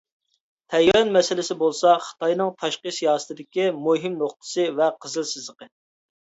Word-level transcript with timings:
تەيۋەن 0.73 1.11
مەسىلىسى 1.17 1.57
بولسا 1.59 1.91
خىتاينىڭ 2.07 2.51
تاشقى 2.63 2.95
سىياسىتىدىكى 3.01 3.69
مۇھىم 3.87 4.19
نۇقتىسى 4.25 4.69
ۋە 4.83 4.93
قىزىل 5.07 5.33
سىزىقى. 5.37 5.73